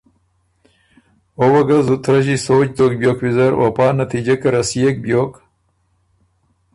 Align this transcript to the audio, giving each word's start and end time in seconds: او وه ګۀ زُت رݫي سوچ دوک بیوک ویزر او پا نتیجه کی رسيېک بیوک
او 1.39 1.45
وه 1.51 1.61
ګۀ 1.67 1.79
زُت 1.85 2.03
رݫي 2.13 2.35
سوچ 2.47 2.67
دوک 2.77 2.93
بیوک 2.99 3.19
ویزر 3.21 3.51
او 3.59 3.65
پا 3.75 3.85
نتیجه 3.99 4.35
کی 4.41 4.47
رسيېک 4.55 4.95
بیوک 5.03 5.33